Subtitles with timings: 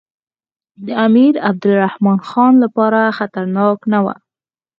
[0.85, 4.13] د امیر عبدالرحمن خان لپاره خطرناک نه وو.